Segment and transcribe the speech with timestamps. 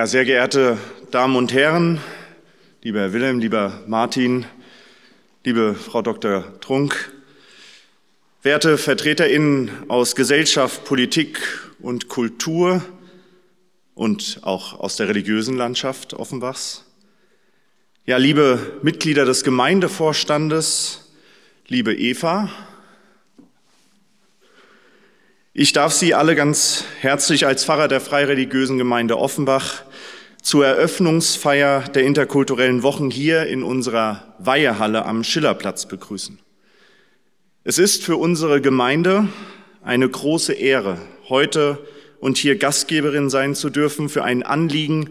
[0.00, 0.78] Ja, sehr geehrte
[1.10, 2.00] Damen und Herren,
[2.80, 4.46] lieber Herr Wilhelm, lieber Martin,
[5.44, 6.58] liebe Frau Dr.
[6.62, 7.12] Trunk,
[8.42, 11.38] werte VertreterInnen aus Gesellschaft, Politik
[11.80, 12.82] und Kultur
[13.94, 16.86] und auch aus der religiösen Landschaft Offenbachs,
[18.06, 21.12] ja, liebe Mitglieder des Gemeindevorstandes,
[21.68, 22.48] liebe Eva,
[25.52, 29.82] ich darf Sie alle ganz herzlich als Pfarrer der Freireligiösen Gemeinde Offenbach
[30.42, 36.38] zur Eröffnungsfeier der interkulturellen Wochen hier in unserer Weihehalle am Schillerplatz begrüßen.
[37.62, 39.28] Es ist für unsere Gemeinde
[39.82, 41.78] eine große Ehre, heute
[42.18, 45.10] und hier Gastgeberin sein zu dürfen für ein Anliegen,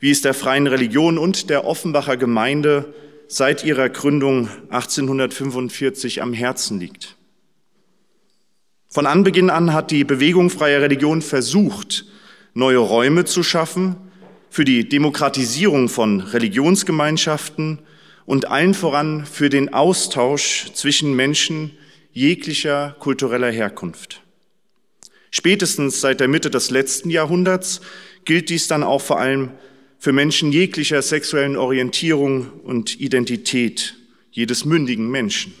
[0.00, 2.92] wie es der freien Religion und der Offenbacher Gemeinde
[3.28, 7.16] seit ihrer Gründung 1845 am Herzen liegt.
[8.88, 12.06] Von Anbeginn an hat die Bewegung Freie Religion versucht,
[12.54, 13.96] neue Räume zu schaffen
[14.50, 17.80] für die Demokratisierung von Religionsgemeinschaften
[18.26, 21.72] und allen voran für den Austausch zwischen Menschen
[22.12, 24.22] jeglicher kultureller Herkunft.
[25.30, 27.80] Spätestens seit der Mitte des letzten Jahrhunderts
[28.24, 29.50] gilt dies dann auch vor allem
[29.98, 33.96] für Menschen jeglicher sexuellen Orientierung und Identität,
[34.30, 35.54] jedes mündigen Menschen.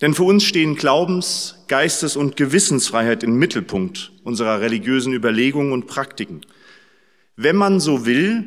[0.00, 6.42] Denn für uns stehen Glaubens-, Geistes- und Gewissensfreiheit im Mittelpunkt unserer religiösen Überlegungen und Praktiken.
[7.36, 8.44] Wenn man so will,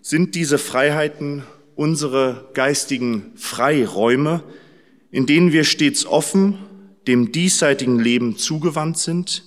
[0.00, 4.42] sind diese Freiheiten unsere geistigen Freiräume,
[5.10, 6.58] in denen wir stets offen
[7.06, 9.44] dem diesseitigen Leben zugewandt sind,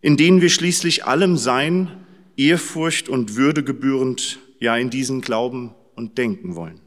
[0.00, 1.88] in denen wir schließlich allem Sein,
[2.36, 6.80] Ehrfurcht und Würde gebührend, ja in diesen Glauben und denken wollen.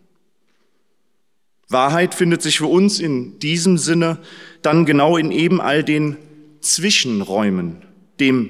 [1.69, 4.19] Wahrheit findet sich für uns in diesem Sinne
[4.61, 6.17] dann genau in eben all den
[6.61, 7.77] Zwischenräumen,
[8.19, 8.49] dem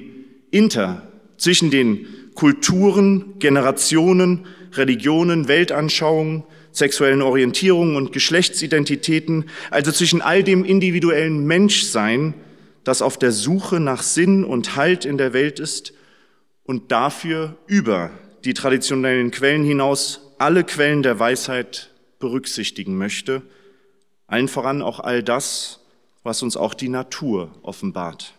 [0.50, 1.02] Inter,
[1.36, 2.06] zwischen den
[2.38, 12.34] Kulturen, Generationen, Religionen, Weltanschauungen, sexuellen Orientierungen und Geschlechtsidentitäten, also zwischen all dem individuellen Menschsein,
[12.84, 15.94] das auf der Suche nach Sinn und Halt in der Welt ist
[16.62, 18.10] und dafür über
[18.44, 23.42] die traditionellen Quellen hinaus alle Quellen der Weisheit berücksichtigen möchte,
[24.28, 25.80] allen voran auch all das,
[26.22, 28.34] was uns auch die Natur offenbart.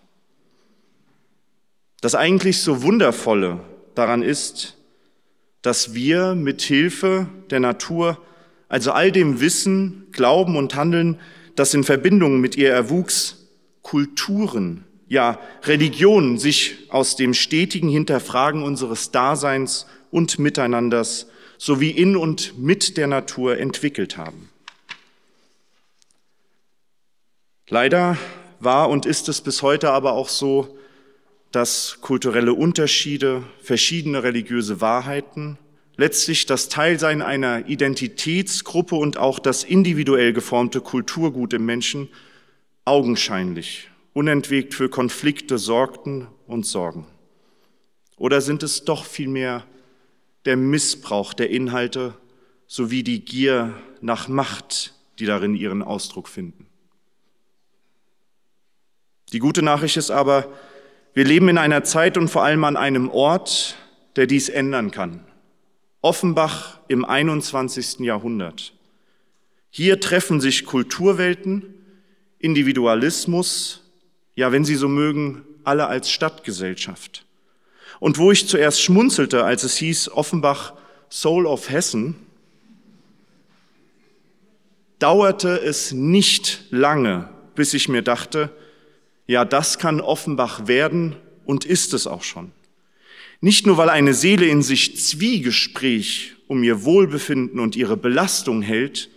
[1.99, 3.59] Das eigentlich so Wundervolle
[3.99, 4.77] daran ist,
[5.61, 8.17] dass wir mit Hilfe der Natur,
[8.69, 11.19] also all dem Wissen, Glauben und Handeln,
[11.55, 13.47] das in Verbindung mit ihr erwuchs,
[13.81, 21.27] Kulturen, ja Religionen sich aus dem stetigen Hinterfragen unseres Daseins und Miteinanders
[21.57, 24.49] sowie in und mit der Natur entwickelt haben.
[27.67, 28.17] Leider
[28.61, 30.78] war und ist es bis heute aber auch so,
[31.51, 35.57] dass kulturelle Unterschiede, verschiedene religiöse Wahrheiten,
[35.97, 42.09] letztlich das Teilsein einer Identitätsgruppe und auch das individuell geformte Kulturgut im Menschen
[42.85, 47.05] augenscheinlich unentwegt für Konflikte sorgten und sorgen.
[48.17, 49.65] Oder sind es doch vielmehr
[50.45, 52.13] der Missbrauch der Inhalte
[52.67, 56.67] sowie die Gier nach Macht, die darin ihren Ausdruck finden.
[59.31, 60.51] Die gute Nachricht ist aber,
[61.19, 63.75] wir leben in einer Zeit und vor allem an einem Ort,
[64.15, 65.19] der dies ändern kann.
[65.99, 67.99] Offenbach im 21.
[67.99, 68.71] Jahrhundert.
[69.69, 71.73] Hier treffen sich Kulturwelten,
[72.37, 73.83] Individualismus,
[74.35, 77.25] ja, wenn Sie so mögen, alle als Stadtgesellschaft.
[77.99, 80.71] Und wo ich zuerst schmunzelte, als es hieß Offenbach
[81.09, 82.15] Soul of Hessen,
[84.99, 88.51] dauerte es nicht lange, bis ich mir dachte,
[89.29, 91.15] ja, das kann Offenbach werden
[91.45, 92.51] und ist es auch schon.
[93.41, 99.11] Nicht nur, weil eine Seele in sich Zwiegespräch um ihr Wohlbefinden und ihre Belastung hält,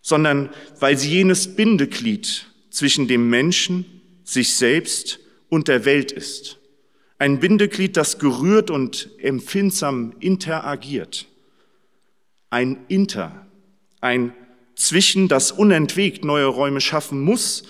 [0.00, 0.48] sondern
[0.80, 3.84] weil sie jenes Bindeglied zwischen dem Menschen,
[4.24, 5.20] sich selbst
[5.50, 6.58] und der Welt ist.
[7.18, 11.26] Ein Bindeglied, das gerührt und empfindsam interagiert.
[12.48, 13.46] Ein Inter,
[14.00, 14.32] ein
[14.76, 17.64] Zwischen, das unentwegt neue Räume schaffen muss,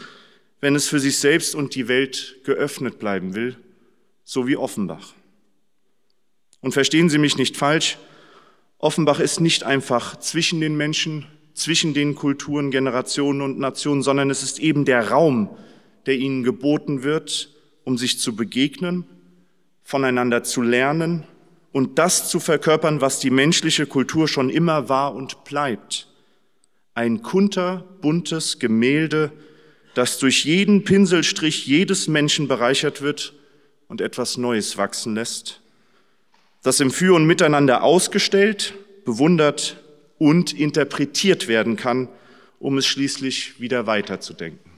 [0.63, 3.59] wenn es für sich selbst und die Welt geöffnet bleiben will,
[4.25, 5.13] so wie Offenbach.
[6.63, 7.99] Und verstehen Sie mich nicht falsch,
[8.79, 14.43] Offenbach ist nicht einfach zwischen den Menschen, zwischen den Kulturen, Generationen und Nationen, sondern es
[14.43, 15.51] ist eben der Raum,
[16.07, 17.51] der ihnen geboten wird,
[17.85, 19.05] um sich zu begegnen
[19.83, 21.25] voneinander zu lernen
[21.73, 26.09] und das zu verkörpern, was die menschliche Kultur schon immer war und bleibt.
[26.95, 29.33] Ein kunterbuntes Gemälde,
[29.95, 33.35] das durch jeden Pinselstrich jedes Menschen bereichert wird
[33.89, 35.61] und etwas Neues wachsen lässt.
[36.63, 38.75] das im Für und Miteinander ausgestellt,
[39.05, 39.83] bewundert
[40.19, 42.09] und interpretiert werden kann,
[42.61, 44.71] um es schließlich wieder weiterzudenken.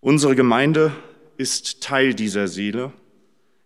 [0.00, 0.92] Unsere Gemeinde
[1.38, 2.92] ist Teil dieser Seele,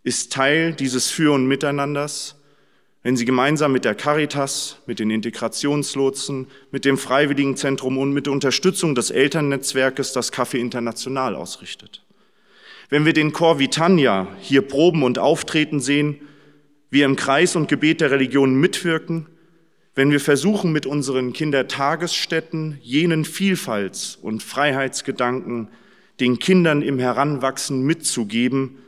[0.05, 2.37] ist Teil dieses Für und Miteinanders,
[3.03, 8.95] wenn sie gemeinsam mit der Caritas, mit den Integrationslotsen, mit dem Freiwilligenzentrum und mit Unterstützung
[8.95, 12.05] des Elternnetzwerkes das Café International ausrichtet.
[12.89, 16.21] Wenn wir den Chor Vitania hier proben und auftreten sehen,
[16.91, 19.27] wir im Kreis und Gebet der Religion mitwirken,
[19.95, 25.69] wenn wir versuchen, mit unseren Kindertagesstätten jenen Vielfalts- und Freiheitsgedanken
[26.21, 28.79] den Kindern im Heranwachsen mitzugeben,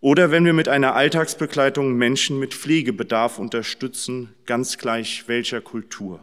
[0.00, 6.20] oder wenn wir mit einer Alltagsbegleitung Menschen mit Pflegebedarf unterstützen, ganz gleich welcher Kultur.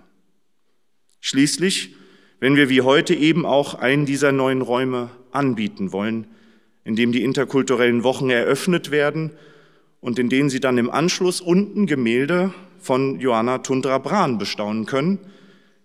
[1.19, 1.95] Schließlich,
[2.39, 6.27] wenn wir wie heute eben auch einen dieser neuen Räume anbieten wollen,
[6.83, 9.31] in dem die interkulturellen Wochen eröffnet werden
[9.99, 15.19] und in denen Sie dann im Anschluss unten Gemälde von Johanna Tundra Brahn bestaunen können,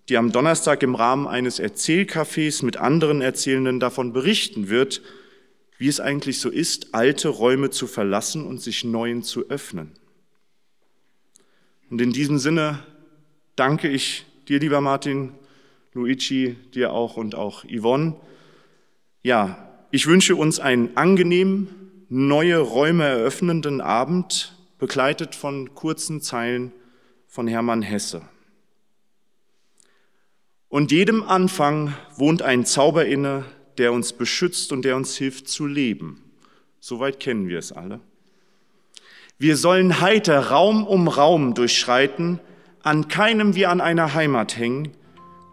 [0.09, 5.03] die am Donnerstag im Rahmen eines Erzählcafés mit anderen Erzählenden davon berichten wird,
[5.79, 9.93] wie es eigentlich so ist, alte Räume zu verlassen und sich neuen zu öffnen.
[11.91, 12.79] Und in diesem Sinne
[13.57, 15.35] danke ich dir, lieber Martin,
[15.93, 18.17] Luigi, dir auch und auch Yvonne.
[19.23, 21.69] Ja, ich wünsche uns einen angenehmen,
[22.09, 26.73] neue Räume eröffnenden Abend, begleitet von kurzen Zeilen
[27.27, 28.23] von Hermann Hesse.
[30.69, 33.45] Und jedem Anfang wohnt ein Zauber inne,
[33.79, 36.23] der uns beschützt und der uns hilft zu leben.
[36.81, 38.01] Soweit kennen wir es alle.
[39.39, 42.41] Wir sollen heiter Raum um Raum durchschreiten,
[42.83, 44.89] an keinem wie an einer Heimat hängen.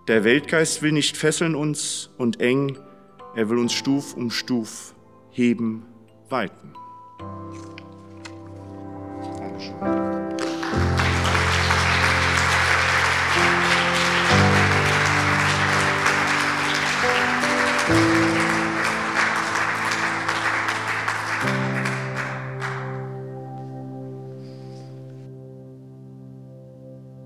[0.08, 2.78] Der Weltgeist will nicht fesseln uns und eng,
[3.36, 4.94] er will uns Stuf um Stuf
[5.32, 5.86] heben,
[6.30, 6.74] weiten.
[9.38, 10.19] Dankeschön.